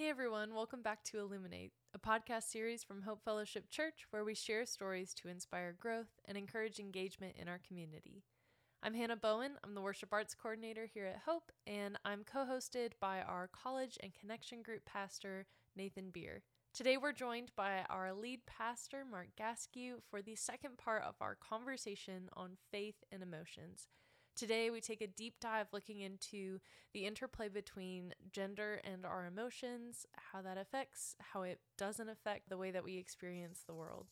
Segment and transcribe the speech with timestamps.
[0.00, 4.34] Hey everyone, welcome back to Illuminate, a podcast series from Hope Fellowship Church where we
[4.34, 8.22] share stories to inspire growth and encourage engagement in our community.
[8.82, 12.92] I'm Hannah Bowen, I'm the worship arts coordinator here at Hope, and I'm co hosted
[12.98, 15.44] by our college and connection group pastor,
[15.76, 16.44] Nathan Beer.
[16.72, 21.34] Today we're joined by our lead pastor, Mark Gaskew, for the second part of our
[21.34, 23.88] conversation on faith and emotions.
[24.40, 26.60] Today, we take a deep dive looking into
[26.94, 32.56] the interplay between gender and our emotions, how that affects, how it doesn't affect the
[32.56, 34.06] way that we experience the world.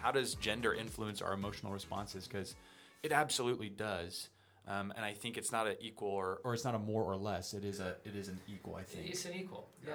[0.00, 2.26] How does gender influence our emotional responses?
[2.26, 2.56] Because
[3.04, 4.30] it absolutely does.
[4.66, 7.16] Um, and I think it's not an equal or, or it's not a more or
[7.16, 7.52] less.
[7.52, 8.76] It is a it is an equal.
[8.76, 9.68] I think it's an equal.
[9.86, 9.92] Yeah,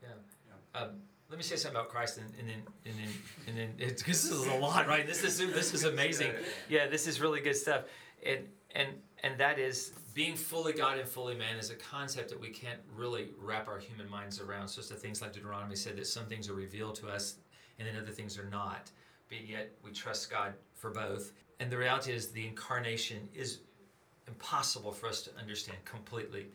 [0.00, 0.08] yeah.
[0.46, 0.80] yeah.
[0.80, 0.90] Um,
[1.28, 3.08] let me say something about Christ, and, and then and then
[3.48, 5.04] and then it's, this is a lot, right?
[5.04, 6.30] This is this is amazing.
[6.68, 7.82] Yeah, this is really good stuff.
[8.24, 8.88] And and
[9.24, 12.78] and that is being fully God and fully man is a concept that we can't
[12.94, 14.68] really wrap our human minds around.
[14.68, 17.34] So, it's the things like Deuteronomy said that some things are revealed to us,
[17.80, 18.92] and then other things are not.
[19.28, 21.32] But yet we trust God for both.
[21.60, 23.60] And the reality is, the incarnation is
[24.26, 26.46] impossible for us to understand completely,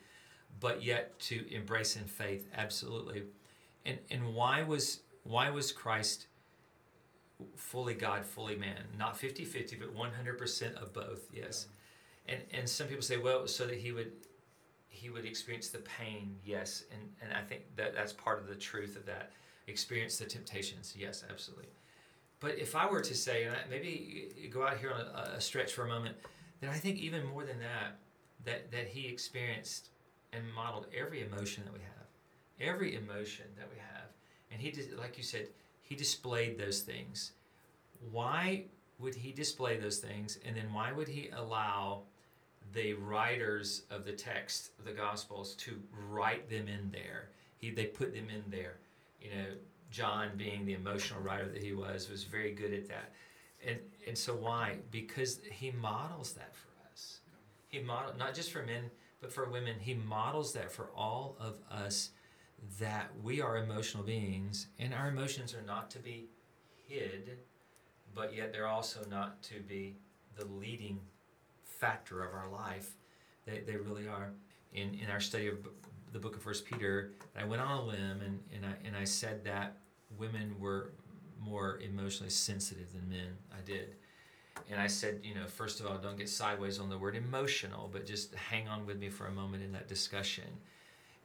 [0.59, 3.23] but yet to embrace in faith, absolutely.
[3.86, 6.27] And and why was why was Christ
[7.55, 8.83] fully God, fully man?
[8.97, 11.67] Not 50-50, but 100% of both, yes.
[12.27, 14.11] And and some people say, well, so that he would
[14.89, 16.83] he would experience the pain, yes.
[16.92, 19.31] And and I think that that's part of the truth of that.
[19.67, 21.67] Experience the temptations, yes, absolutely.
[22.40, 25.73] But if I were to say, and maybe go out here on a, a stretch
[25.73, 26.16] for a moment,
[26.62, 28.00] that I think even more than that,
[28.45, 29.90] that that he experienced
[30.32, 32.08] and modeled every emotion that we have,
[32.60, 34.08] every emotion that we have,
[34.52, 35.48] and he did, like you said,
[35.82, 37.32] he displayed those things.
[38.12, 38.66] Why
[39.00, 42.04] would he display those things, and then why would he allow
[42.73, 47.30] the writers of the text, the Gospels, to write them in there?
[47.58, 48.78] He they put them in there,
[49.22, 49.45] you know
[49.89, 53.14] John, being the emotional writer that he was, was very good at that.
[53.66, 54.77] And, and so why?
[54.92, 57.20] Because he models that for us.
[57.67, 58.89] He model not just for men,
[59.22, 59.76] but for women.
[59.80, 62.11] He models that for all of us
[62.80, 66.30] that we are emotional beings and our emotions are not to be
[66.88, 67.38] hid,
[68.14, 69.95] but yet they're also not to be
[70.38, 70.99] the leading
[71.64, 72.92] factor of our life.
[73.45, 74.32] They, they really are.
[74.72, 75.58] In, in our study of
[76.11, 79.03] the book of First Peter, I went on a limb and, and, I, and I
[79.03, 79.77] said that
[80.17, 80.92] women were
[81.39, 83.37] more emotionally sensitive than men.
[83.52, 83.95] I did.
[84.69, 87.89] And I said, you know, first of all, don't get sideways on the word emotional,
[87.92, 90.45] but just hang on with me for a moment in that discussion.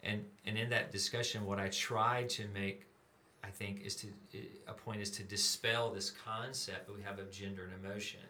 [0.03, 2.87] And, and in that discussion, what I tried to make,
[3.43, 4.06] I think, is to,
[4.69, 8.21] a point is to dispel this concept that we have of gender and emotion.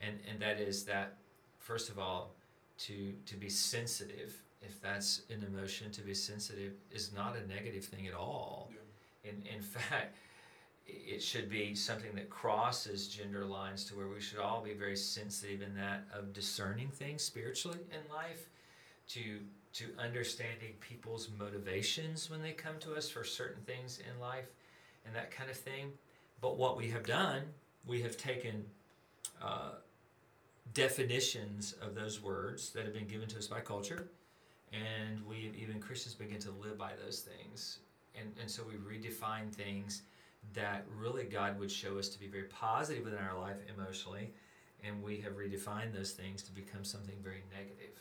[0.00, 1.16] And, and that is that,
[1.58, 2.32] first of all,
[2.78, 7.84] to, to be sensitive if that's an emotion, to be sensitive is not a negative
[7.84, 8.70] thing at all.
[8.70, 9.30] Yeah.
[9.30, 10.16] In, in fact,
[10.86, 14.96] it should be something that crosses gender lines to where we should all be very
[14.96, 18.48] sensitive in that of discerning things spiritually in life,
[19.08, 19.40] to
[19.72, 24.52] to understanding people's motivations when they come to us for certain things in life,
[25.04, 25.90] and that kind of thing.
[26.40, 27.42] But what we have done,
[27.86, 28.64] we have taken
[29.42, 29.72] uh,
[30.74, 34.08] definitions of those words that have been given to us by culture
[34.74, 37.78] and we even Christians begin to live by those things.
[38.18, 40.02] And, and so we redefine things
[40.52, 44.32] that really God would show us to be very positive within our life emotionally,
[44.84, 47.96] and we have redefined those things to become something very negative,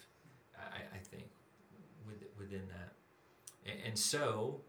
[0.58, 1.30] I, I think,
[2.06, 2.94] with, within that.
[3.66, 4.62] And, and so,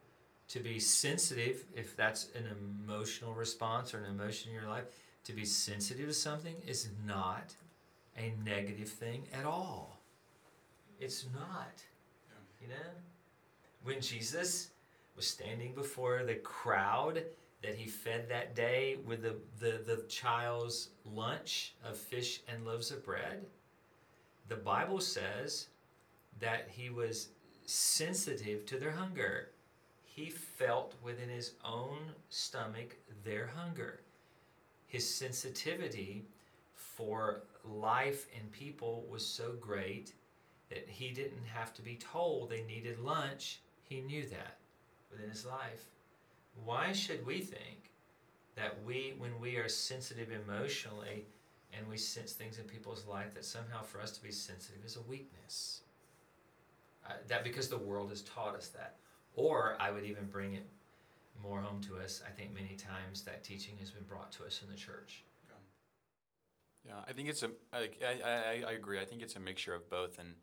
[0.48, 2.44] to be sensitive, if that's an
[2.86, 4.84] emotional response or an emotion in your life,
[5.24, 7.54] to be sensitive to something is not
[8.16, 10.00] a negative thing at all.
[11.00, 11.82] It's not.
[12.64, 12.90] You know?
[13.82, 14.70] When Jesus
[15.16, 17.22] was standing before the crowd
[17.62, 22.90] that he fed that day with the, the, the child's lunch of fish and loaves
[22.90, 23.44] of bread,
[24.48, 25.68] the Bible says
[26.40, 27.28] that he was
[27.66, 29.50] sensitive to their hunger.
[30.02, 31.98] He felt within his own
[32.30, 34.00] stomach their hunger.
[34.86, 36.24] His sensitivity
[36.74, 40.14] for life and people was so great
[40.74, 43.60] that he didn't have to be told they needed lunch.
[43.84, 44.58] He knew that
[45.10, 45.90] within his life.
[46.64, 47.92] Why should we think
[48.56, 51.26] that we, when we are sensitive emotionally
[51.72, 54.96] and we sense things in people's life, that somehow for us to be sensitive is
[54.96, 55.82] a weakness?
[57.06, 58.96] Uh, that because the world has taught us that.
[59.36, 60.66] Or I would even bring it
[61.42, 62.22] more home to us.
[62.26, 65.24] I think many times that teaching has been brought to us in the church.
[66.86, 67.50] Yeah, I think it's a.
[67.72, 69.00] I, I, I agree.
[69.00, 70.18] I think it's a mixture of both.
[70.18, 70.34] And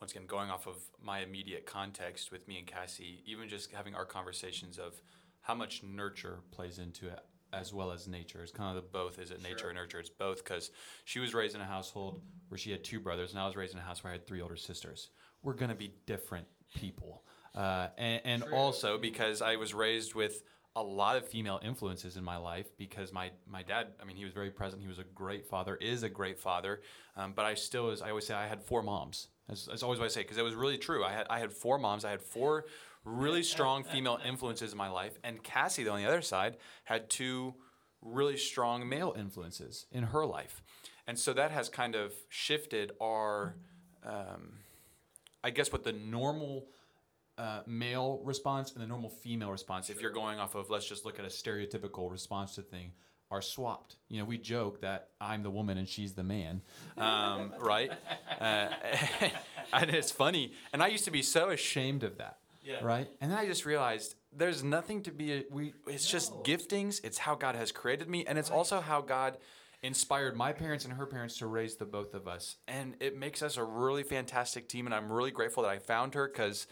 [0.00, 3.94] once again, going off of my immediate context with me and Cassie, even just having
[3.94, 5.00] our conversations of
[5.40, 7.20] how much nurture plays into it
[7.52, 8.42] as well as nature.
[8.42, 9.18] It's kind of the both.
[9.18, 9.70] Is it nature sure.
[9.70, 9.98] and nurture?
[9.98, 10.70] It's both because
[11.04, 13.72] she was raised in a household where she had two brothers, and I was raised
[13.72, 15.10] in a house where I had three older sisters.
[15.42, 17.24] We're going to be different people.
[17.54, 20.42] Uh, and, and also because I was raised with
[20.76, 24.24] a lot of female influences in my life because my my dad I mean he
[24.24, 26.82] was very present he was a great father is a great father
[27.16, 29.98] um, but I still as I always say I had four moms that's, that's always
[29.98, 31.04] what I say because it was really true.
[31.04, 32.04] I had I had four moms.
[32.04, 32.66] I had four
[33.04, 37.08] really strong female influences in my life and Cassie though on the other side had
[37.08, 37.54] two
[38.02, 40.62] really strong male influences in her life.
[41.06, 43.54] And so that has kind of shifted our
[44.04, 44.58] um,
[45.42, 46.66] I guess what the normal
[47.38, 51.04] uh, male response and the normal female response, if you're going off of let's just
[51.04, 52.92] look at a stereotypical response to thing,
[53.30, 53.96] are swapped.
[54.08, 56.62] You know, we joke that I'm the woman and she's the man,
[56.96, 57.90] um, right?
[58.40, 58.68] Uh,
[59.72, 60.52] and it's funny.
[60.72, 62.82] And I used to be so ashamed of that, yeah.
[62.82, 63.08] right?
[63.20, 65.44] And then I just realized there's nothing to be.
[65.50, 65.74] We.
[65.86, 66.18] It's no.
[66.18, 67.00] just giftings.
[67.04, 69.38] It's how God has created me, and it's also how God
[69.82, 72.56] inspired my parents and her parents to raise the both of us.
[72.66, 74.86] And it makes us a really fantastic team.
[74.86, 76.66] And I'm really grateful that I found her because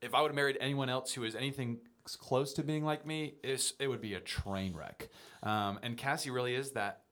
[0.00, 1.78] if I would have married anyone else who is anything
[2.16, 5.08] close to being like me, it would be a train wreck.
[5.42, 7.02] Um, and Cassie really is that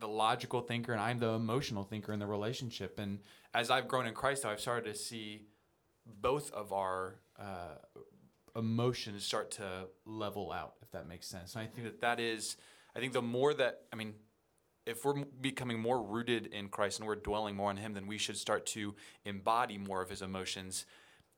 [0.00, 2.98] the logical thinker, and I'm the emotional thinker in the relationship.
[2.98, 3.20] And
[3.54, 5.46] as I've grown in Christ, though, I've started to see
[6.06, 7.76] both of our uh,
[8.56, 11.54] emotions start to level out, if that makes sense.
[11.54, 12.56] And I think that that is,
[12.96, 14.14] I think the more that, I mean,
[14.84, 18.18] if we're becoming more rooted in Christ and we're dwelling more on Him, then we
[18.18, 20.84] should start to embody more of His emotions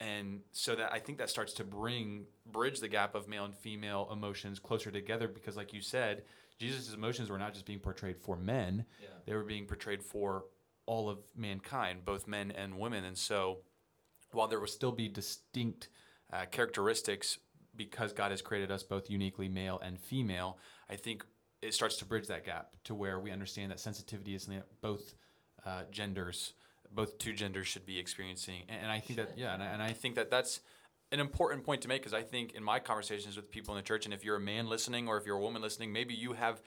[0.01, 3.55] and so that I think that starts to bring bridge the gap of male and
[3.55, 6.25] female emotions closer together because, like you said,
[6.59, 9.09] Jesus' emotions were not just being portrayed for men; yeah.
[9.27, 10.45] they were being portrayed for
[10.87, 13.05] all of mankind, both men and women.
[13.05, 13.59] And so,
[14.33, 15.89] while there will still be distinct
[16.33, 17.39] uh, characteristics
[17.77, 20.59] because God has created us both uniquely male and female,
[20.91, 21.25] I think
[21.63, 25.15] it starts to bridge that gap to where we understand that sensitivity is in both
[25.65, 26.53] uh, genders
[26.95, 28.63] both two genders should be experiencing.
[28.69, 30.61] And, and I think that yeah, and I, and I think that that's
[31.13, 33.87] an important point to make because I think in my conversations with people in the
[33.87, 36.33] church, and if you're a man listening or if you're a woman listening, maybe you
[36.33, 36.61] have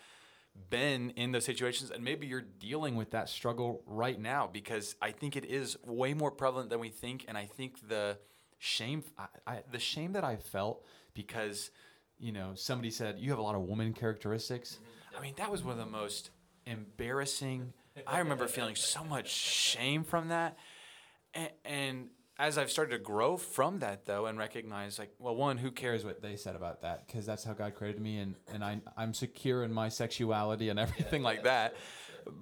[0.70, 5.12] been in those situations and maybe you're dealing with that struggle right now because I
[5.12, 7.26] think it is way more prevalent than we think.
[7.28, 8.18] And I think the
[8.58, 10.84] shame, I, I, the shame that I felt
[11.14, 11.72] because,
[12.18, 14.76] you know, somebody said, you have a lot of woman characteristics.
[14.76, 15.18] Mm-hmm.
[15.18, 16.32] I mean, that was one of the most
[16.66, 17.74] embarrassing
[18.06, 20.58] I remember feeling so much shame from that.
[21.34, 22.10] And, and,
[22.40, 26.06] as I've started to grow from that, though, and recognize, like, well, one, who cares
[26.06, 27.08] what they said about that?
[27.08, 30.80] Because that's how God created me, and, and I, I'm secure in my sexuality and
[30.80, 31.76] everything yeah, like that.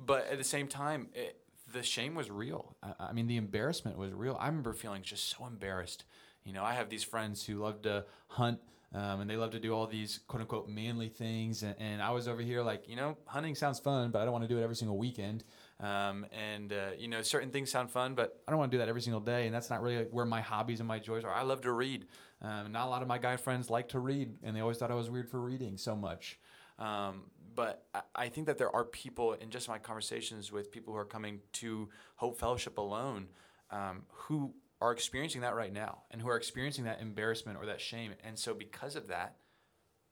[0.05, 1.37] But at the same time, it,
[1.71, 2.75] the shame was real.
[2.83, 4.37] I, I mean, the embarrassment was real.
[4.39, 6.03] I remember feeling just so embarrassed.
[6.43, 8.59] You know, I have these friends who love to hunt
[8.95, 11.63] um, and they love to do all these quote unquote manly things.
[11.63, 14.31] And, and, I was over here like, you know, hunting sounds fun, but I don't
[14.31, 15.43] want to do it every single weekend.
[15.81, 18.79] Um, and, uh, you know, certain things sound fun, but I don't want to do
[18.79, 19.47] that every single day.
[19.47, 21.33] And that's not really like where my hobbies and my joys are.
[21.33, 22.05] I love to read.
[22.41, 24.91] Um, not a lot of my guy friends like to read, and they always thought
[24.91, 26.39] I was weird for reading so much.
[26.79, 30.93] Um, but I, I think that there are people in just my conversations with people
[30.93, 33.27] who are coming to Hope Fellowship alone
[33.71, 37.81] um, who are experiencing that right now and who are experiencing that embarrassment or that
[37.81, 38.13] shame.
[38.23, 39.35] And so, because of that,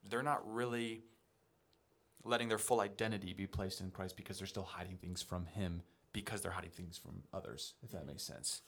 [0.10, 1.04] they're not really
[2.24, 5.82] letting their full identity be placed in Christ because they're still hiding things from Him
[6.14, 8.62] because they're hiding things from others, if that makes sense.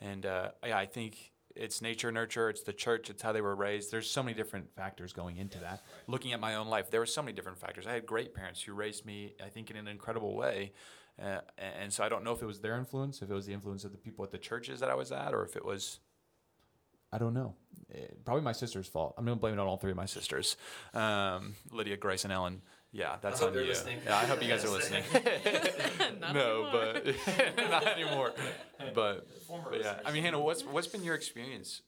[0.00, 3.56] And uh, yeah, I think it's nature, nurture, it's the church, it's how they were
[3.56, 3.90] raised.
[3.90, 5.70] There's so many different factors going into that.
[5.70, 5.80] Right.
[6.06, 7.86] Looking at my own life, there were so many different factors.
[7.86, 10.72] I had great parents who raised me, I think, in an incredible way.
[11.20, 13.52] Uh, and so I don't know if it was their influence, if it was the
[13.52, 16.00] influence of the people at the churches that I was at, or if it was.
[17.10, 17.54] I don't know.
[17.88, 19.14] It, eh, probably my sister's fault.
[19.16, 20.56] I'm going to blame it on all three of my sisters
[20.92, 22.60] um, Lydia, Grace, and Ellen.
[22.92, 23.60] Yeah, that's on you.
[23.60, 23.98] Listening.
[24.04, 25.04] Yeah, I hope you guys are listening.
[26.32, 27.06] no, but
[27.70, 28.32] not anymore.
[28.94, 31.82] But, but yeah, I mean, Hannah, what's what's been your experience?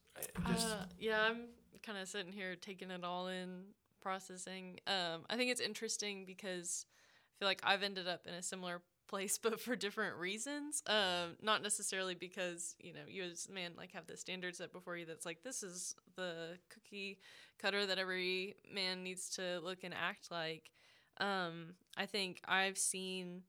[0.49, 0.69] Just...
[0.69, 1.47] Uh, yeah, I'm
[1.83, 3.63] kind of sitting here taking it all in,
[4.01, 4.79] processing.
[4.87, 8.83] Um, I think it's interesting because I feel like I've ended up in a similar
[9.11, 13.73] place but for different reasons um not necessarily because you know you as a man
[13.77, 17.19] like have the standards set before you that's like this is the cookie
[17.59, 20.71] cutter that every man needs to look and act like.
[21.19, 23.43] Um i think i've seen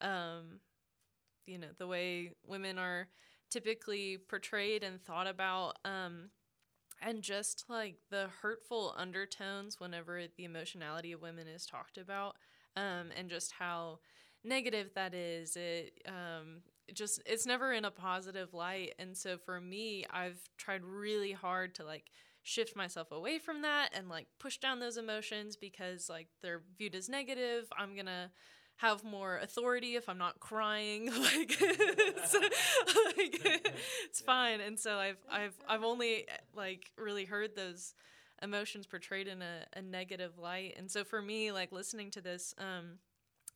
[0.00, 0.60] um
[1.46, 3.08] you know the way women are
[3.50, 6.30] typically portrayed and thought about um
[7.02, 12.36] and just like the hurtful undertones whenever the emotionality of women is talked about
[12.76, 13.98] um, and just how
[14.48, 16.62] negative that is it um,
[16.92, 18.94] just it's never in a positive light.
[18.98, 22.10] And so for me i've tried really hard to like
[22.42, 26.94] shift myself away from that and like push down those emotions because like they're viewed
[26.94, 27.66] as negative.
[27.76, 28.30] I'm gonna
[28.76, 31.10] have more authority if i'm not crying.
[31.18, 33.62] Like, it's, like
[34.04, 34.60] it's fine.
[34.60, 37.94] And so i've i've i've only like really heard those
[38.40, 40.74] emotions portrayed in a, a negative light.
[40.78, 42.98] And so for me like listening to this um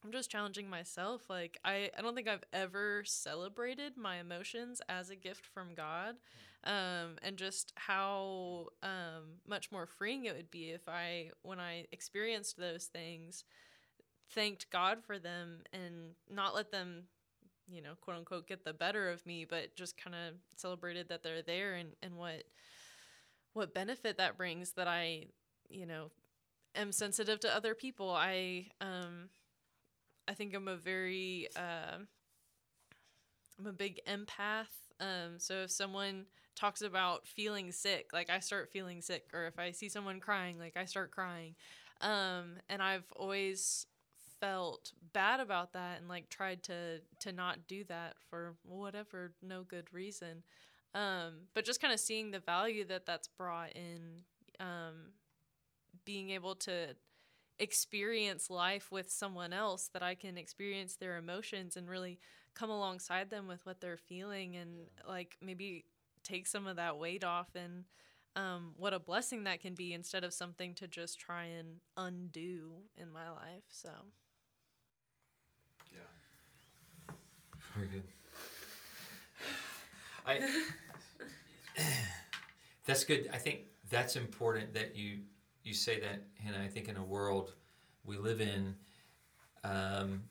[0.04, 1.22] I'm just challenging myself.
[1.28, 6.16] Like I, I don't think I've ever celebrated my emotions as a gift from God,
[6.64, 11.86] um, and just how um, much more freeing it would be if I, when I
[11.92, 13.44] experienced those things,
[14.30, 17.04] thanked God for them and not let them,
[17.68, 21.22] you know, quote unquote, get the better of me, but just kind of celebrated that
[21.22, 22.44] they're there and and what
[23.54, 25.26] what benefit that brings that I,
[25.68, 26.10] you know,
[26.74, 28.10] am sensitive to other people.
[28.10, 29.28] I um
[30.32, 31.98] I think I'm a very uh,
[33.58, 34.72] I'm a big empath.
[34.98, 36.24] Um, so if someone
[36.56, 40.58] talks about feeling sick, like I start feeling sick, or if I see someone crying,
[40.58, 41.54] like I start crying.
[42.00, 43.86] Um, and I've always
[44.40, 49.64] felt bad about that and like tried to to not do that for whatever no
[49.64, 50.44] good reason.
[50.94, 54.22] Um, but just kind of seeing the value that that's brought in
[54.60, 55.12] um,
[56.06, 56.96] being able to
[57.58, 62.18] experience life with someone else that I can experience their emotions and really
[62.54, 65.84] come alongside them with what they're feeling and like maybe
[66.22, 67.84] take some of that weight off and
[68.34, 72.72] um, what a blessing that can be instead of something to just try and undo
[72.96, 73.64] in my life.
[73.68, 73.90] So,
[75.92, 77.14] yeah,
[77.74, 78.02] very good.
[80.26, 80.40] I
[82.86, 83.28] that's good.
[83.32, 85.18] I think that's important that you
[85.64, 87.54] you say that, and I think in a world
[88.04, 88.74] we live in,
[89.64, 90.24] um,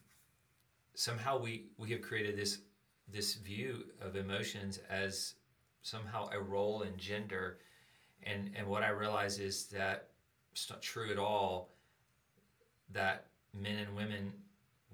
[0.93, 2.59] somehow we we have created this
[3.07, 5.35] this view of emotions as
[5.81, 7.59] somehow a role in gender,
[8.23, 10.09] and and what I realize is that
[10.51, 11.69] it's not true at all.
[12.91, 14.33] That men and women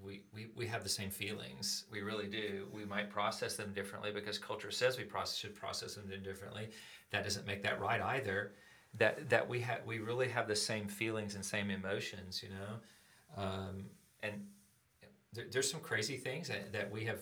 [0.04, 1.86] we, we, we have the same feelings.
[1.92, 2.68] We really do.
[2.72, 6.70] We might process them differently because culture says we process, should process them differently.
[7.10, 8.54] That doesn't make that right either
[8.98, 13.42] that that we have we really have the same feelings and same emotions you know?
[13.44, 13.86] Um,
[14.24, 14.46] and
[15.34, 17.20] there, there's some crazy things that, that we have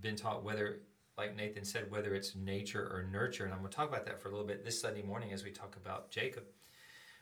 [0.00, 0.80] been taught whether
[1.18, 4.20] like nathan said whether it's nature or nurture and i'm going to talk about that
[4.20, 6.44] for a little bit this sunday morning as we talk about jacob.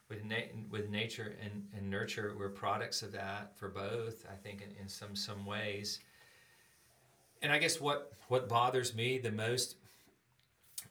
[0.09, 4.61] With, na- with nature and, and nurture we're products of that for both i think
[4.63, 6.01] in, in some some ways.
[7.43, 9.77] And i guess what what bothers me the most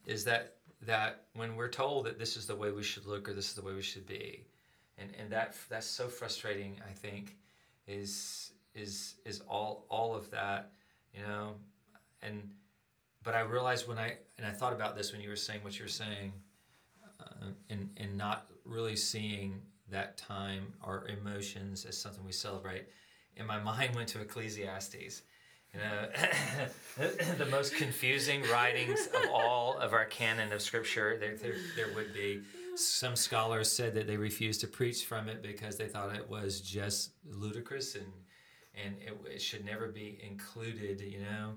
[0.05, 0.55] is that
[0.85, 3.53] that when we're told that this is the way we should look or this is
[3.53, 4.45] the way we should be,
[4.97, 6.79] and and that that's so frustrating.
[6.87, 7.37] I think
[7.87, 10.71] is is is all all of that,
[11.13, 11.55] you know,
[12.21, 12.49] and
[13.23, 15.77] but I realized when I and I thought about this when you were saying what
[15.77, 16.33] you're saying,
[17.19, 22.85] uh, and and not really seeing that time or emotions as something we celebrate,
[23.35, 25.23] and my mind went to Ecclesiastes
[25.73, 26.07] you know,
[27.37, 31.17] the most confusing writings of all of our canon of scripture.
[31.19, 32.41] There, there, there would be.
[32.75, 36.61] Some scholars said that they refused to preach from it because they thought it was
[36.61, 38.05] just ludicrous and
[38.85, 41.01] and it, it should never be included.
[41.01, 41.53] You know,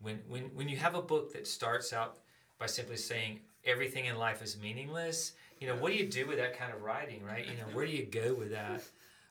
[0.00, 2.18] when when when you have a book that starts out
[2.58, 6.38] by simply saying everything in life is meaningless, you know, what do you do with
[6.38, 7.46] that kind of writing, right?
[7.46, 8.82] You know, where do you go with that?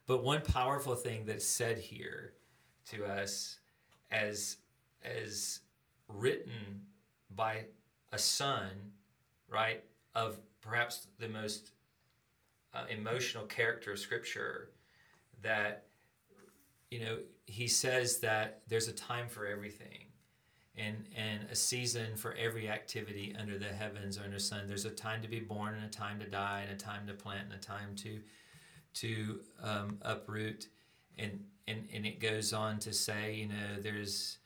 [0.07, 2.33] But one powerful thing that's said here
[2.91, 3.57] to us
[4.11, 4.57] as
[5.03, 5.59] as
[6.07, 6.81] written
[7.35, 7.65] by
[8.11, 8.69] a son,
[9.49, 9.83] right,
[10.15, 11.71] of perhaps the most
[12.73, 14.69] uh, emotional character of Scripture,
[15.41, 15.85] that
[16.91, 20.05] you know he says that there's a time for everything,
[20.75, 24.67] and and a season for every activity under the heavens or under the sun.
[24.67, 27.13] There's a time to be born and a time to die, and a time to
[27.13, 28.19] plant and a time to
[28.95, 30.67] to um, uproot,
[31.17, 34.37] and and, and it goes on to say, you know, there's,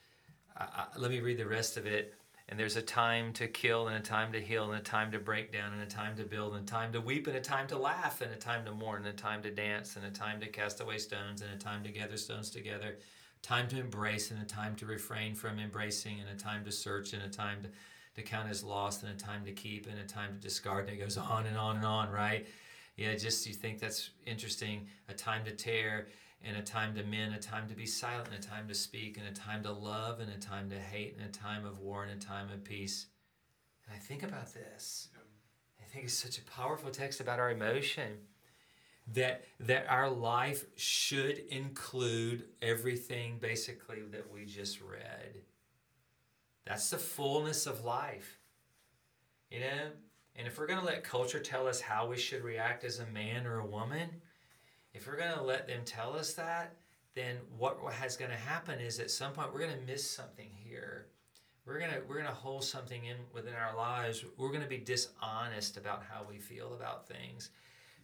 [0.57, 2.13] uh, let me read the rest of it.
[2.47, 5.19] And there's a time to kill and a time to heal and a time to
[5.19, 7.67] break down and a time to build and a time to weep and a time
[7.67, 10.39] to laugh and a time to mourn and a time to dance and a time
[10.39, 12.97] to cast away stones and a time to gather stones together,
[13.43, 17.13] time to embrace and a time to refrain from embracing and a time to search
[17.13, 17.69] and a time to,
[18.15, 20.97] to count as lost and a time to keep and a time to discard and
[20.97, 22.47] it goes on and on and on, right?
[22.97, 24.88] Yeah, just you think that's interesting.
[25.07, 26.07] A time to tear
[26.43, 29.17] and a time to mend, a time to be silent, and a time to speak,
[29.17, 32.03] and a time to love, and a time to hate, and a time of war,
[32.03, 33.08] and a time of peace.
[33.86, 35.10] And I think about this.
[35.79, 38.19] I think it's such a powerful text about our emotion
[39.13, 45.41] that that our life should include everything basically that we just read.
[46.65, 48.38] That's the fullness of life.
[49.50, 49.88] You know?
[50.36, 53.05] And if we're going to let culture tell us how we should react as a
[53.08, 54.10] man or a woman,
[54.93, 56.75] if we're going to let them tell us that,
[57.15, 60.50] then what has going to happen is at some point we're going to miss something
[60.63, 61.08] here.
[61.65, 64.24] We're going to we're going to hold something in within our lives.
[64.38, 67.51] We're going to be dishonest about how we feel about things.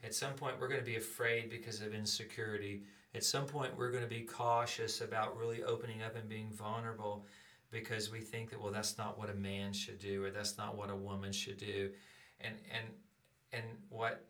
[0.03, 2.83] At some point we're going to be afraid because of insecurity.
[3.15, 7.25] At some point we're going to be cautious about really opening up and being vulnerable
[7.71, 10.77] because we think that well that's not what a man should do or that's not
[10.77, 11.89] what a woman should do.
[12.41, 12.85] And and
[13.51, 14.25] and what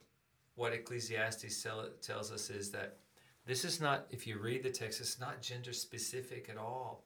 [0.55, 1.65] what Ecclesiastes
[2.01, 2.97] tells us is that
[3.45, 7.03] this is not, if you read the text, it's not gender specific at all.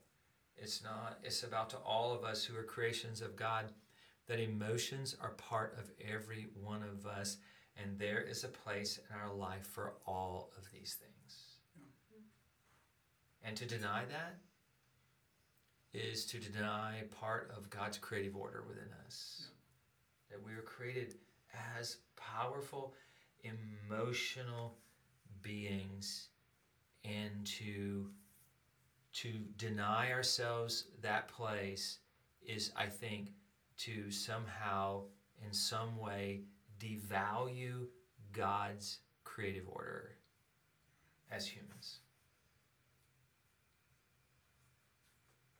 [0.56, 1.18] It's not.
[1.22, 3.72] It's about to all of us who are creations of God
[4.26, 7.38] that emotions are part of every one of us,
[7.76, 11.10] and there is a place in our life for all of these things.
[13.42, 14.38] And to deny that
[15.92, 19.48] is to deny part of God's creative order within us.
[20.30, 20.36] Yeah.
[20.36, 21.16] That we were created
[21.76, 22.94] as powerful,
[23.42, 24.76] emotional
[25.42, 26.28] beings
[27.04, 28.06] and to
[29.12, 31.98] to deny ourselves that place
[32.46, 33.30] is i think
[33.78, 35.02] to somehow
[35.44, 36.42] in some way
[36.78, 37.86] devalue
[38.32, 40.16] god's creative order
[41.30, 41.98] as humans.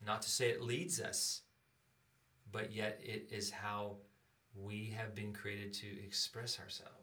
[0.05, 1.43] Not to say it leads us
[2.53, 3.97] but yet it is how
[4.55, 7.00] we have been created to express ourselves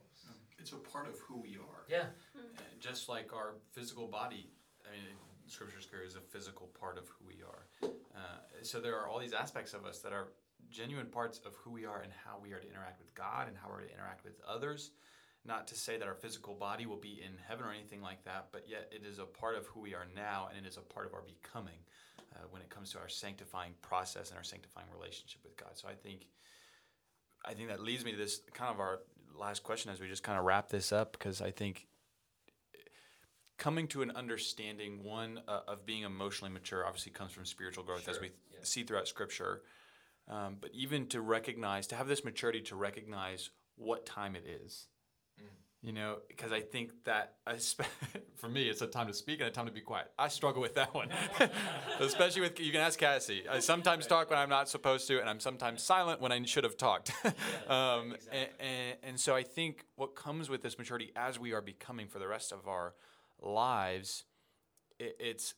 [0.60, 1.84] it's a part of who we are.
[1.88, 2.06] Yeah.
[2.36, 4.50] And just like our physical body,
[4.86, 5.04] I mean,
[5.48, 7.90] Scripture's clear is a physical part of who we are.
[8.16, 8.20] Uh,
[8.64, 10.30] so there are all these aspects of us that are
[10.70, 13.56] genuine parts of who we are and how we are to interact with God and
[13.58, 14.92] how we're to interact with others.
[15.46, 18.48] Not to say that our physical body will be in heaven or anything like that,
[18.52, 20.82] but yet it is a part of who we are now and it is a
[20.82, 21.80] part of our becoming
[22.36, 25.72] uh, when it comes to our sanctifying process and our sanctifying relationship with God.
[25.76, 26.28] So I think
[27.46, 29.00] I think that leads me to this kind of our
[29.36, 31.88] last question as we just kind of wrap this up because I think
[33.58, 38.04] coming to an understanding one uh, of being emotionally mature obviously comes from spiritual growth
[38.04, 38.14] sure.
[38.14, 38.60] as we yeah.
[38.62, 39.62] see throughout scripture
[40.30, 44.88] um, but even to recognize to have this maturity to recognize what time it is
[45.88, 47.36] you know because i think that
[48.36, 50.12] for me it's a time to speak and a time to be quiet.
[50.20, 51.10] I struggle with that one.
[52.02, 53.44] Especially with you can ask cassie.
[53.50, 56.66] I sometimes talk when i'm not supposed to and i'm sometimes silent when i should
[56.66, 57.12] have talked.
[57.68, 58.40] Um, exactly.
[58.40, 62.08] and, and, and so i think what comes with this maturity as we are becoming
[62.08, 62.94] for the rest of our
[63.42, 64.26] lives
[65.00, 65.54] it, it's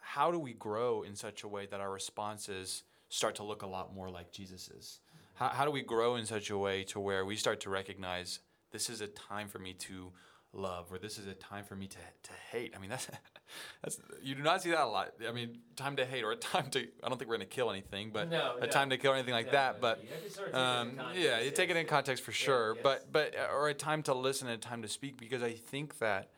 [0.00, 3.66] how do we grow in such a way that our responses start to look a
[3.66, 5.00] lot more like jesus's?
[5.34, 8.40] How, how do we grow in such a way to where we start to recognize
[8.72, 10.12] this is a time for me to
[10.54, 12.74] love or this is a time for me to, to hate.
[12.76, 13.08] I mean, that's,
[13.82, 15.12] that's, you do not see that a lot.
[15.26, 17.54] I mean, time to hate or a time to, I don't think we're going to
[17.54, 19.80] kill anything, but no, a no, time to kill anything like that.
[19.80, 20.04] But,
[20.52, 23.04] um, yeah, you take it in context for sure, yeah, yes.
[23.10, 25.52] but, but, uh, or a time to listen and a time to speak because I
[25.52, 26.30] think that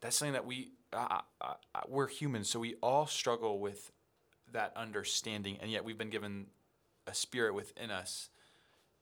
[0.00, 3.92] that's something that we, uh, uh, uh, we're humans, so we all struggle with
[4.52, 6.46] that understanding, and yet we've been given
[7.06, 8.28] a spirit within us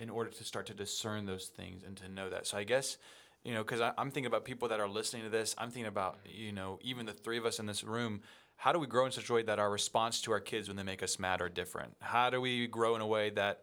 [0.00, 2.46] in order to start to discern those things and to know that.
[2.46, 2.96] So I guess,
[3.44, 5.54] you know, because I'm thinking about people that are listening to this.
[5.58, 8.22] I'm thinking about, you know, even the three of us in this room.
[8.56, 10.76] How do we grow in such a way that our response to our kids when
[10.76, 11.94] they make us mad are different?
[12.00, 13.62] How do we grow in a way that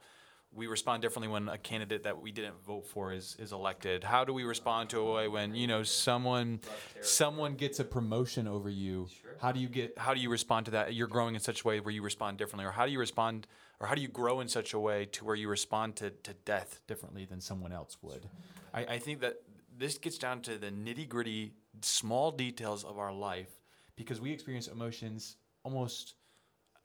[0.51, 4.03] we respond differently when a candidate that we didn't vote for is, is elected?
[4.03, 6.61] How do we respond to a way when you know someone
[7.01, 9.07] someone gets a promotion over you?
[9.39, 10.95] How do you get how do you respond to that?
[10.95, 13.45] You're growing in such a way where you respond differently, or how do you respond
[13.79, 16.33] or how do you grow in such a way to where you respond to, to
[16.45, 18.27] death differently than someone else would?
[18.73, 19.35] I, I think that
[19.77, 23.51] this gets down to the nitty gritty, small details of our life
[23.95, 26.15] because we experience emotions almost,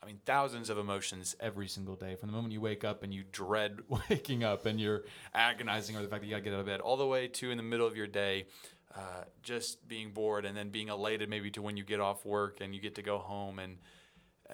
[0.02, 2.14] I mean, thousands of emotions every single day.
[2.16, 3.78] From the moment you wake up and you dread
[4.10, 6.80] waking up and you're agonizing over the fact that you gotta get out of bed,
[6.80, 8.46] all the way to in the middle of your day,
[8.94, 12.60] uh, just being bored and then being elated maybe to when you get off work
[12.60, 13.78] and you get to go home and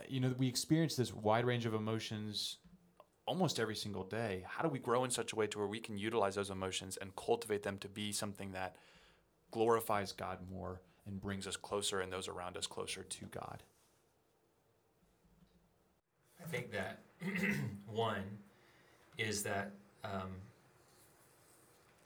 [0.08, 2.58] you know, we experience this wide range of emotions
[3.26, 4.44] almost every single day.
[4.46, 6.96] How do we grow in such a way to where we can utilize those emotions
[6.96, 8.76] and cultivate them to be something that
[9.50, 13.62] glorifies God more and brings us closer and those around us closer to God?
[16.40, 17.00] I think that
[17.86, 18.22] one
[19.18, 19.72] is that
[20.04, 20.36] um,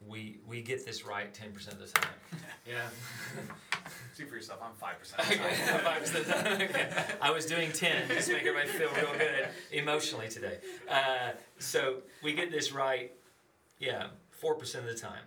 [0.09, 2.11] we we get this right ten percent of the time.
[2.67, 2.89] yeah.
[4.15, 4.61] See for yourself.
[4.63, 5.23] I'm five percent.
[5.83, 6.29] Five percent.
[6.61, 6.93] Okay.
[7.21, 10.59] I was doing ten just to make everybody feel real good emotionally today.
[10.91, 13.11] Uh, so we get this right,
[13.79, 14.09] yeah,
[14.43, 15.23] 4% of the time.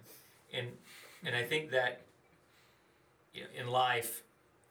[0.54, 0.68] And,
[1.26, 2.02] and I think that
[3.34, 4.24] you know, in life,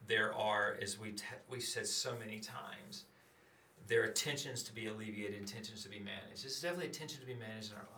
[0.07, 3.05] there are, as we, te- we said so many times,
[3.87, 6.45] there are tensions to be alleviated, tensions to be managed.
[6.45, 7.94] There's definitely a tension to be managed in our life.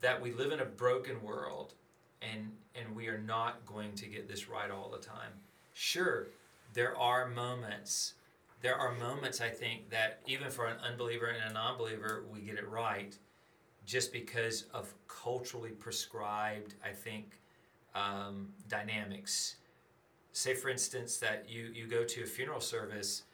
[0.00, 1.74] That we live in a broken world
[2.22, 5.32] and, and we are not going to get this right all the time.
[5.72, 6.28] Sure,
[6.74, 8.14] there are moments
[8.62, 12.56] there are moments I think that even for an unbeliever and a non-believer, we get
[12.56, 13.16] it right,
[13.86, 17.40] just because of culturally prescribed, I think,
[17.94, 19.56] um, dynamics.
[20.32, 23.24] Say, for instance, that you you go to a funeral service,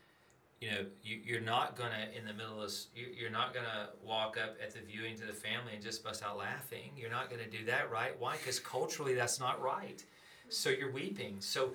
[0.61, 4.39] you know, you, you're not gonna in the middle of you, you're not gonna walk
[4.43, 6.93] up at the viewing to the family and just bust out laughing.
[6.97, 8.19] You're not gonna do that, right?
[8.19, 8.37] Why?
[8.37, 10.03] Because culturally, that's not right.
[10.49, 11.37] So you're weeping.
[11.41, 11.71] So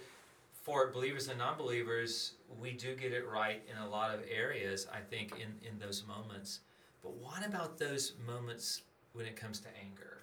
[0.64, 5.00] for believers and non-believers, we do get it right in a lot of areas, I
[5.00, 6.60] think, in, in those moments.
[7.04, 10.20] But what about those moments when it comes to anger?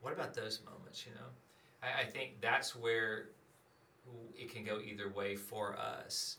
[0.00, 1.28] What about those moments, you know?
[1.82, 3.30] I, I think that's where
[4.36, 6.36] it can go either way for us.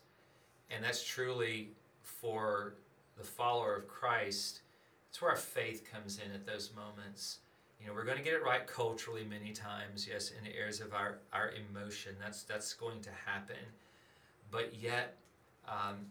[0.70, 1.70] And that's truly
[2.02, 2.76] for
[3.18, 4.62] the follower of Christ.
[5.10, 7.40] It's where our faith comes in at those moments.
[7.80, 10.82] You know, we're going to get it right culturally many times, yes, in the areas
[10.82, 12.16] of our, our emotion.
[12.20, 13.56] That's, that's going to happen.
[14.52, 15.18] But yet,
[15.68, 16.08] um,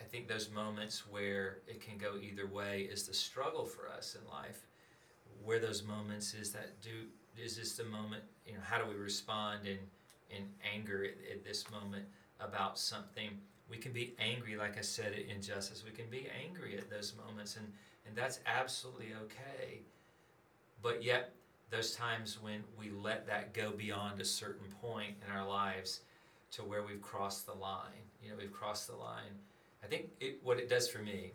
[0.00, 4.16] I think those moments where it can go either way is the struggle for us
[4.20, 4.66] in life.
[5.44, 6.90] Where those moments is that do
[7.42, 8.22] is this the moment?
[8.46, 9.78] You know, how do we respond in
[10.30, 10.44] in
[10.74, 12.04] anger at, at this moment
[12.40, 13.30] about something?
[13.70, 15.84] We can be angry, like I said, in injustice.
[15.84, 17.66] We can be angry at those moments, and
[18.06, 19.80] and that's absolutely okay.
[20.82, 21.34] But yet,
[21.70, 26.00] those times when we let that go beyond a certain point in our lives
[26.52, 29.36] to where we've crossed the line, you know, we've crossed the line.
[29.84, 31.32] I think it, what it does for me,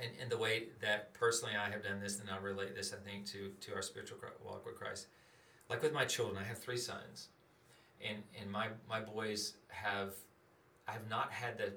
[0.00, 2.96] and, and the way that personally I have done this, and I'll relate this, I
[3.08, 5.06] think, to, to our spiritual walk with Christ.
[5.70, 7.28] Like with my children, I have three sons,
[8.06, 10.12] and, and my, my boys have,
[10.88, 11.72] I have not had the,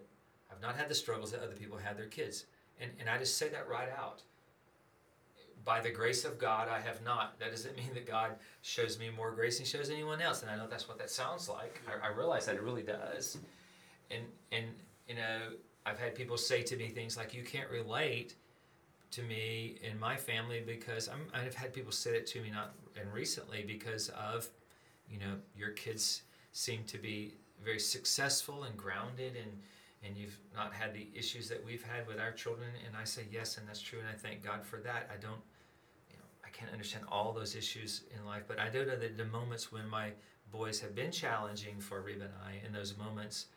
[0.52, 2.46] I've not had the struggles that other people had their kids.
[2.80, 4.22] And, and I just say that right out
[5.68, 7.38] by the grace of God, I have not.
[7.40, 10.42] That doesn't mean that God shows me more grace than He shows anyone else.
[10.42, 11.82] And I know that's what that sounds like.
[11.88, 13.38] I, I realize that it really does.
[14.10, 14.66] And and
[15.08, 15.40] you know,
[15.86, 18.36] I've had people say to me things like, "You can't relate
[19.12, 22.74] to me in my family because I'm." I've had people say it to me not
[23.00, 24.50] and recently because of,
[25.10, 29.52] you know, your kids seem to be very successful and grounded and
[30.04, 33.24] and you've not had the issues that we've had with our children and i say
[33.32, 35.10] yes and that's true and i thank god for that.
[35.12, 35.42] I don't
[36.10, 39.18] you know, I can't understand all those issues in life, but I do know that
[39.18, 40.12] the moments when my
[40.52, 43.48] boys have been challenging for Reba and I, in those moments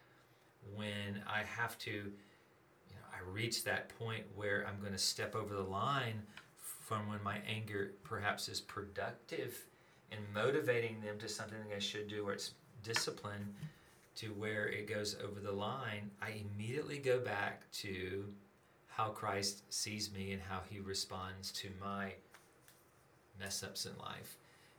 [0.74, 5.34] when I have to, you know, I reach that point where I'm going to step
[5.34, 6.22] over the line
[6.58, 9.66] from when my anger perhaps is productive
[10.10, 13.54] and motivating them to something I should do, or it's discipline,
[14.16, 18.24] to where it goes over the line, I immediately go back to
[18.88, 22.12] how Christ sees me and how he responds to my
[23.38, 24.36] mess ups in life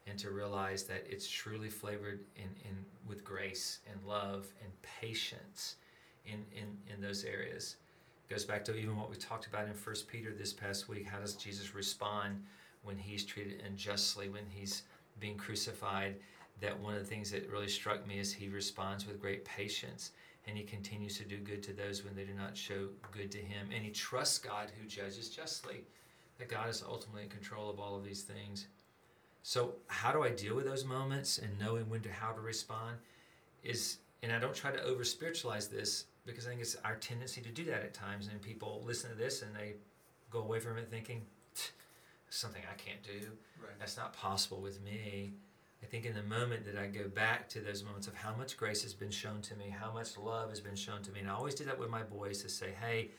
[0.08, 5.76] and to realize that it's truly flavored in, in with grace and love and patience
[6.26, 7.78] in, in, in those areas.
[8.30, 11.06] Goes back to even what we talked about in First Peter this past week.
[11.06, 12.44] How does Jesus respond
[12.84, 14.84] when he's treated unjustly, when he's
[15.20, 16.16] being crucified?
[16.62, 20.12] That one of the things that really struck me is he responds with great patience
[20.48, 23.38] and he continues to do good to those when they do not show good to
[23.38, 23.70] him.
[23.74, 25.84] And he trusts God who judges justly
[26.40, 28.68] that God is ultimately in control of all of these things.
[29.44, 32.98] So, how do I deal with those moments and knowing when to how to respond
[33.64, 37.42] is, and I don't try to over spiritualize this because I think it's our tendency
[37.42, 38.28] to do that at times.
[38.28, 39.74] And people listen to this and they
[40.30, 41.22] go away from it thinking,
[42.30, 43.28] something I can't do.
[43.62, 43.78] Right.
[43.80, 45.34] That's not possible with me.
[45.84, 48.56] I think in the moment that I go back to those moments of how much
[48.56, 51.30] grace has been shown to me, how much love has been shown to me, and
[51.30, 53.10] I always do that with my boys to say, hey,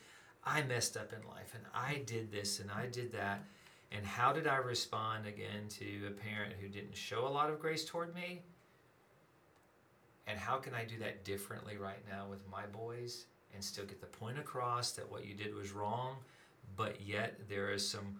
[0.45, 3.43] I messed up in life and I did this and I did that.
[3.91, 7.59] And how did I respond again to a parent who didn't show a lot of
[7.59, 8.41] grace toward me?
[10.25, 14.01] And how can I do that differently right now with my boys and still get
[14.01, 16.15] the point across that what you did was wrong,
[16.75, 18.17] but yet there is some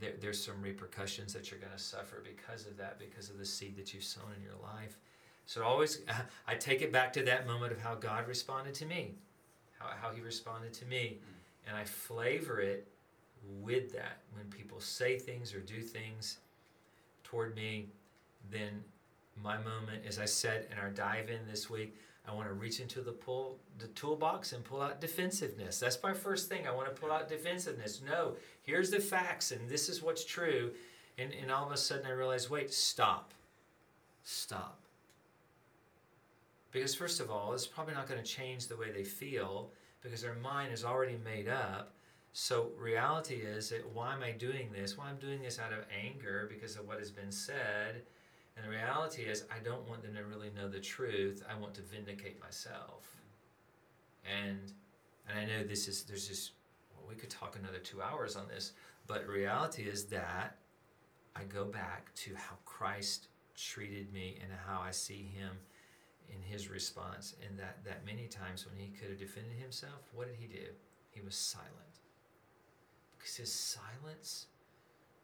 [0.00, 3.44] there, there's some repercussions that you're going to suffer because of that, because of the
[3.44, 4.98] seed that you've sown in your life.
[5.46, 6.02] So always,
[6.46, 9.14] I take it back to that moment of how God responded to me,
[9.78, 11.18] how, how He responded to me.
[11.20, 12.86] Mm and I flavor it
[13.60, 14.18] with that.
[14.32, 16.38] When people say things or do things
[17.24, 17.88] toward me,
[18.50, 18.84] then
[19.42, 21.96] my moment, as I said in our dive in this week,
[22.28, 25.78] I want to reach into the pull the toolbox and pull out defensiveness.
[25.78, 26.66] That's my first thing.
[26.66, 28.00] I want to pull out defensiveness.
[28.04, 28.34] No,
[28.66, 30.72] here's the facts and this is what's true.
[31.18, 33.32] And, and all of a sudden I realize, wait, stop.
[34.22, 34.80] Stop.
[36.72, 39.70] Because first of all, it's probably not going to change the way they feel
[40.02, 41.92] because their mind is already made up.
[42.32, 44.98] So reality is that why am I doing this?
[44.98, 48.02] Well, I'm doing this out of anger because of what has been said.
[48.56, 51.42] And the reality is I don't want them to really know the truth.
[51.50, 53.16] I want to vindicate myself.
[54.24, 54.72] And
[55.28, 56.52] and I know this is there's just
[57.08, 58.72] we could talk another two hours on this,
[59.06, 60.56] but reality is that
[61.34, 65.50] I go back to how Christ treated me and how I see him
[66.28, 67.34] in his response.
[67.46, 70.66] And that, that many times when he could have defended himself, what did he do?
[71.10, 72.00] He was silent.
[73.16, 74.46] Because his silence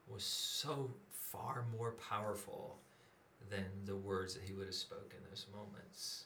[0.09, 2.79] was so far more powerful
[3.51, 6.25] than the words that he would have spoken in those moments.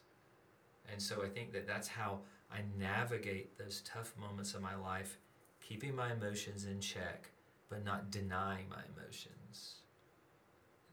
[0.91, 5.19] And so I think that that's how I navigate those tough moments of my life,
[5.67, 7.31] keeping my emotions in check,
[7.69, 9.77] but not denying my emotions.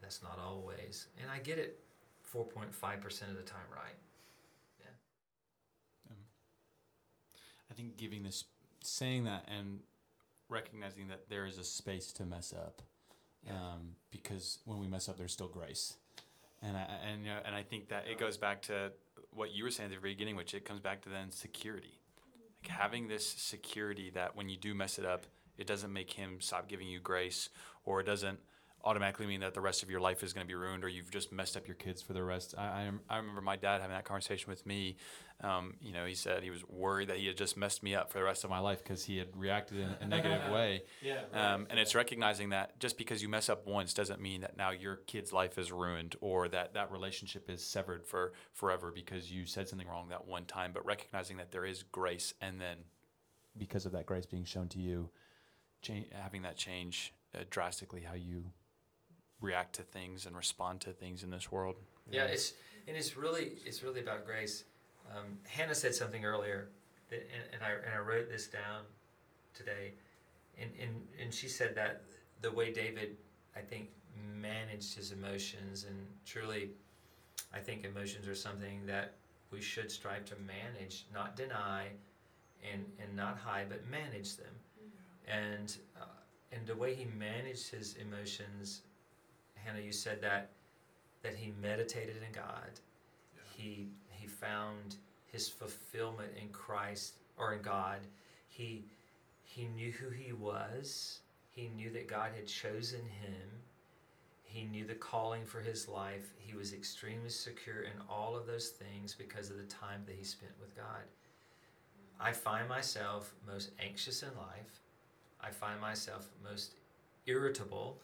[0.01, 1.07] That's not always.
[1.21, 1.79] And I get it
[2.33, 2.71] 4.5%
[3.29, 3.95] of the time right.
[4.79, 4.87] Yeah.
[6.09, 6.17] Um,
[7.69, 8.45] I think giving this,
[8.81, 9.79] saying that and
[10.49, 12.81] recognizing that there is a space to mess up.
[13.45, 13.53] Yeah.
[13.53, 15.95] Um, because when we mess up, there's still grace.
[16.61, 18.91] And I, and, you know, and I think that it goes back to
[19.31, 21.99] what you were saying at the very beginning, which it comes back to then security.
[22.67, 25.25] Having this security that when you do mess it up,
[25.57, 27.49] it doesn't make him stop giving you grace
[27.85, 28.39] or it doesn't–
[28.83, 31.09] automatically mean that the rest of your life is going to be ruined or you've
[31.09, 32.53] just messed up your kids for the rest.
[32.57, 34.97] I, I, I remember my dad having that conversation with me.
[35.41, 38.11] Um, you know, he said he was worried that he had just messed me up
[38.11, 40.83] for the rest of my life because he had reacted in a negative way.
[41.01, 41.21] Yeah.
[41.33, 44.55] Right, um, and it's recognizing that just because you mess up once doesn't mean that
[44.55, 49.31] now your kid's life is ruined or that that relationship is severed for forever because
[49.31, 50.71] you said something wrong that one time.
[50.73, 52.77] But recognizing that there is grace and then
[53.57, 55.09] because of that grace being shown to you,
[55.81, 58.45] change, having that change uh, drastically how you
[59.43, 61.75] react to things and respond to things in this world.
[62.09, 62.53] Yeah, it's
[62.87, 64.63] and it's really it's really about grace.
[65.15, 66.69] Um, Hannah said something earlier,
[67.09, 68.83] that, and, and I and I wrote this down
[69.53, 69.91] today,
[70.59, 72.01] and, and and she said that
[72.41, 73.17] the way David,
[73.55, 73.89] I think,
[74.41, 76.69] managed his emotions, and truly,
[77.53, 79.13] I think emotions are something that
[79.51, 81.87] we should strive to manage, not deny,
[82.71, 85.37] and and not hide, but manage them, mm-hmm.
[85.37, 85.77] and.
[85.99, 86.05] Uh,
[86.55, 88.81] and the way he managed his emotions
[89.63, 90.51] Hannah, you said that
[91.21, 92.79] that he meditated in God.
[93.35, 93.41] Yeah.
[93.55, 94.95] He he found
[95.31, 97.99] his fulfillment in Christ or in God.
[98.47, 98.85] He
[99.43, 101.19] he knew who he was.
[101.49, 103.49] He knew that God had chosen him.
[104.43, 106.33] He knew the calling for his life.
[106.37, 110.23] He was extremely secure in all of those things because of the time that he
[110.23, 111.03] spent with God.
[112.19, 114.81] I find myself most anxious in life.
[115.41, 116.75] I find myself most
[117.25, 117.97] irritable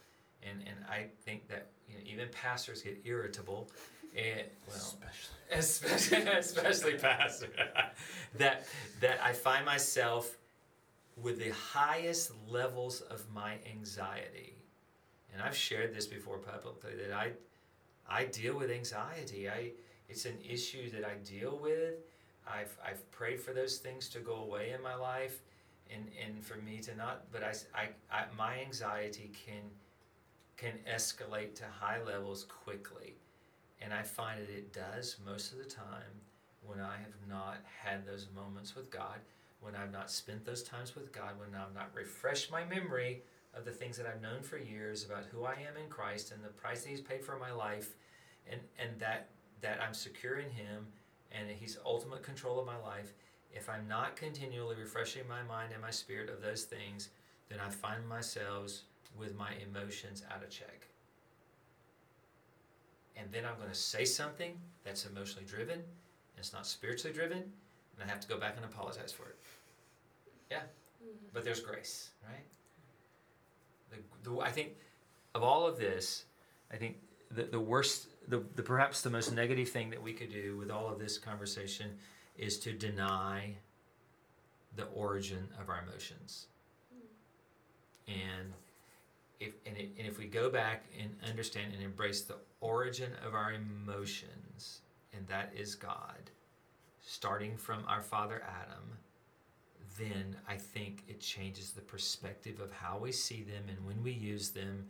[0.48, 3.70] and and I think that you know, even pastors get irritable,
[4.16, 7.48] and well, especially especially, especially pastor,
[8.38, 8.66] that
[9.00, 10.36] that I find myself
[11.16, 14.54] with the highest levels of my anxiety,
[15.32, 17.32] and I've shared this before publicly that I
[18.08, 19.48] I deal with anxiety.
[19.48, 19.72] I
[20.08, 21.94] it's an issue that I deal with.
[22.46, 25.40] I've I've prayed for those things to go away in my life,
[25.92, 27.30] and and for me to not.
[27.32, 29.62] But I I, I my anxiety can
[30.60, 33.14] can escalate to high levels quickly.
[33.80, 36.20] And I find that it does most of the time
[36.62, 39.20] when I have not had those moments with God,
[39.60, 43.22] when I've not spent those times with God, when I've not refreshed my memory
[43.54, 46.44] of the things that I've known for years about who I am in Christ and
[46.44, 47.94] the price that He's paid for my life,
[48.50, 49.28] and, and that,
[49.62, 50.86] that I'm secure in Him
[51.32, 53.14] and He's ultimate control of my life.
[53.50, 57.08] If I'm not continually refreshing my mind and my spirit of those things,
[57.50, 58.72] then I find myself
[59.18, 60.86] with my emotions out of check.
[63.16, 64.52] And then I'm going to say something
[64.84, 65.82] that's emotionally driven
[66.40, 69.36] and it's not spiritually driven, and I have to go back and apologize for it.
[70.50, 71.26] Yeah, mm-hmm.
[71.34, 72.44] but there's grace, right?
[73.90, 74.70] The, the, I think
[75.34, 76.24] of all of this,
[76.72, 76.96] I think
[77.30, 80.70] the, the worst, the, the perhaps the most negative thing that we could do with
[80.70, 81.90] all of this conversation
[82.38, 83.54] is to deny
[84.76, 86.46] the origin of our emotions.
[88.10, 88.52] And
[89.38, 93.34] if and, it, and if we go back and understand and embrace the origin of
[93.34, 94.80] our emotions,
[95.16, 96.30] and that is God,
[97.00, 98.98] starting from our father Adam,
[99.98, 104.12] then I think it changes the perspective of how we see them and when we
[104.12, 104.86] use them,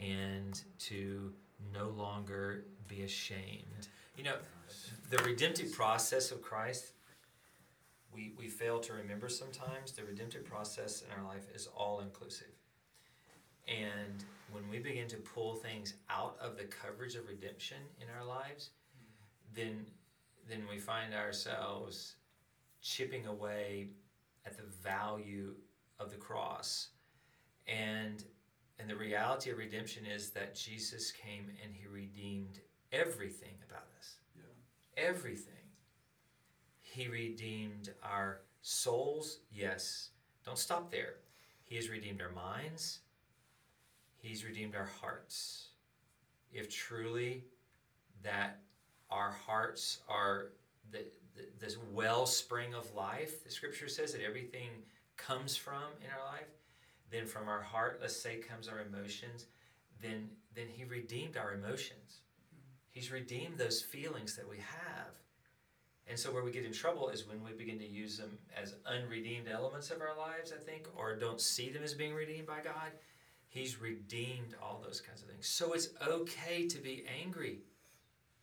[0.00, 1.32] and to
[1.74, 3.88] no longer be ashamed.
[4.16, 4.36] You know,
[5.10, 6.92] the redemptive process of Christ,
[8.14, 9.92] we, we fail to remember sometimes.
[9.92, 12.48] The redemptive process in our life is all inclusive.
[13.68, 18.24] And when we begin to pull things out of the coverage of redemption in our
[18.24, 18.70] lives,
[19.54, 19.86] then
[20.48, 22.16] then we find ourselves
[22.82, 23.90] chipping away
[24.44, 25.54] at the value
[26.00, 26.88] of the cross.
[27.68, 28.24] And
[28.78, 32.60] and the reality of redemption is that Jesus came and he redeemed
[32.92, 34.16] everything about us.
[34.34, 35.04] Yeah.
[35.04, 35.59] Everything.
[36.90, 40.10] He redeemed our souls, yes.
[40.44, 41.14] Don't stop there.
[41.62, 42.98] He has redeemed our minds.
[44.16, 45.68] He's redeemed our hearts.
[46.52, 47.44] If truly
[48.24, 48.58] that
[49.08, 50.48] our hearts are
[50.90, 51.04] the,
[51.36, 54.70] the, this wellspring of life, the scripture says that everything
[55.16, 56.48] comes from in our life,
[57.12, 59.46] then from our heart, let's say, comes our emotions,
[60.02, 62.22] then, then He redeemed our emotions.
[62.52, 62.72] Mm-hmm.
[62.90, 65.19] He's redeemed those feelings that we have.
[66.10, 68.74] And so, where we get in trouble is when we begin to use them as
[68.84, 72.60] unredeemed elements of our lives, I think, or don't see them as being redeemed by
[72.64, 72.90] God.
[73.48, 75.46] He's redeemed all those kinds of things.
[75.46, 77.60] So, it's okay to be angry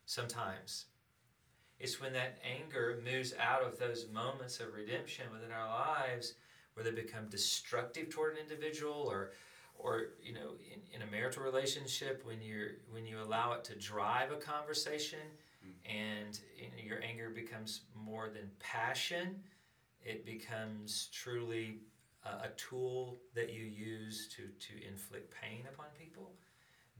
[0.06, 0.86] sometimes.
[1.78, 6.34] It's when that anger moves out of those moments of redemption within our lives
[6.72, 9.32] where they become destructive toward an individual or
[9.78, 13.74] or you know in, in a marital relationship when you're when you allow it to
[13.76, 15.20] drive a conversation.
[15.86, 19.42] And you know, your anger becomes more than passion.
[20.02, 21.80] It becomes truly
[22.24, 26.32] a, a tool that you use to to inflict pain upon people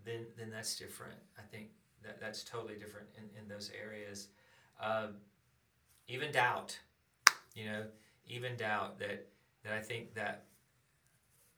[0.05, 1.19] then then that's different.
[1.39, 1.69] I think
[2.03, 4.29] that that's totally different in, in those areas.
[4.81, 5.09] Uh,
[6.07, 6.79] even doubt
[7.55, 7.85] you know
[8.29, 9.27] even doubt that
[9.65, 10.45] that I think that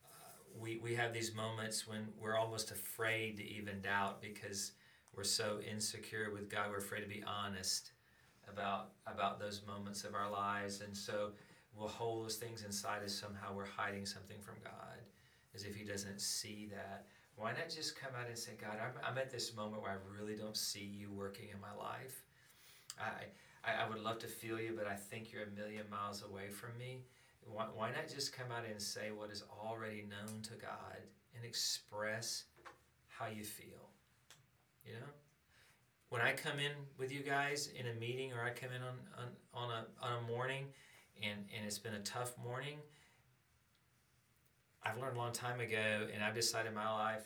[0.05, 4.73] uh, we, we have these moments when we're almost afraid to even doubt because
[5.17, 6.71] we're so insecure with God.
[6.71, 7.93] We're afraid to be honest
[8.49, 11.31] about about those moments of our lives, and so
[11.77, 14.99] we'll hold those things inside as somehow we're hiding something from God,
[15.55, 17.07] as if He doesn't see that.
[17.37, 20.21] Why not just come out and say, God, I'm, I'm at this moment where I
[20.21, 22.25] really don't see you working in my life.
[23.01, 23.25] I,
[23.65, 26.51] I, I would love to feel you, but I think you're a million miles away
[26.51, 27.05] from me.
[27.45, 30.99] Why, why not just come out and say what is already known to God
[31.35, 32.45] and express
[33.09, 33.90] how you feel?
[34.87, 35.13] You know?
[36.09, 38.95] When I come in with you guys in a meeting or I come in on,
[39.19, 40.67] on, on, a, on a morning
[41.23, 42.79] and, and it's been a tough morning,
[44.83, 47.25] I've learned a long time ago and I've decided my life,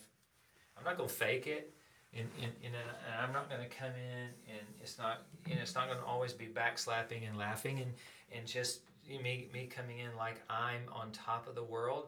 [0.77, 1.73] I'm not going to fake it.
[2.13, 5.75] And, and, and, uh, I'm not going to come in and it's not, and it's
[5.75, 7.91] not going to always be backslapping and laughing and,
[8.31, 12.07] and just me, me coming in like I'm on top of the world.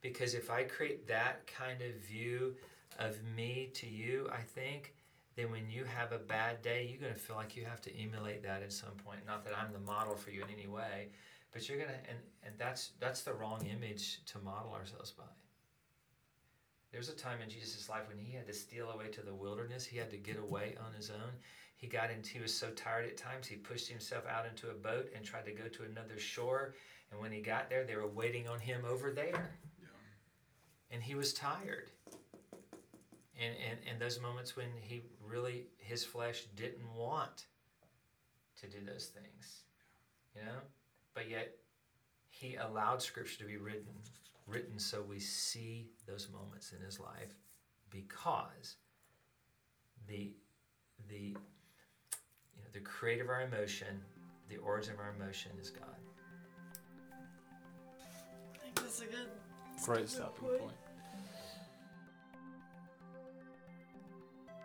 [0.00, 2.54] Because if I create that kind of view
[2.98, 4.94] of me to you, I think,
[5.36, 7.96] then when you have a bad day, you're going to feel like you have to
[7.96, 9.20] emulate that at some point.
[9.26, 11.08] Not that I'm the model for you in any way,
[11.52, 15.24] but you're going to, and, and that's, that's the wrong image to model ourselves by.
[16.90, 19.34] There was a time in Jesus' life when he had to steal away to the
[19.34, 19.84] wilderness.
[19.84, 21.30] He had to get away on his own.
[21.76, 24.74] He got into, he was so tired at times, he pushed himself out into a
[24.74, 26.74] boat and tried to go to another shore.
[27.12, 29.52] And when he got there, they were waiting on him over there.
[29.80, 29.86] Yeah.
[30.90, 31.90] And he was tired.
[33.40, 37.46] And, and, and those moments when he really, his flesh didn't want
[38.60, 39.62] to do those things,
[40.34, 40.58] you know?
[41.14, 41.54] But yet,
[42.30, 43.94] he allowed scripture to be written,
[44.46, 47.34] written so we see those moments in his life
[47.90, 48.76] because
[50.08, 50.32] the,
[51.08, 51.36] the
[52.72, 54.00] the creator of our emotion,
[54.48, 55.84] the origin of our emotion is God.
[58.54, 59.28] I think that's a good
[59.84, 60.60] great stopping point.
[60.60, 60.72] point.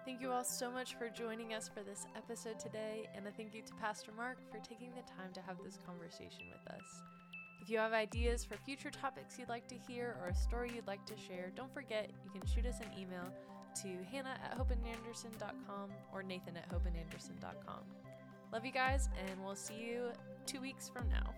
[0.06, 3.54] Thank you all so much for joining us for this episode today, and a thank
[3.54, 7.02] you to Pastor Mark for taking the time to have this conversation with us.
[7.62, 10.88] If you have ideas for future topics you'd like to hear or a story you'd
[10.88, 13.24] like to share, don't forget you can shoot us an email
[13.82, 17.80] to hannah at hopeandanderson.com or nathan at hopeandanderson.com.
[18.52, 20.10] Love you guys, and we'll see you
[20.46, 21.34] two weeks from now.